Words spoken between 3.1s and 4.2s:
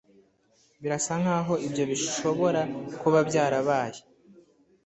byarabaye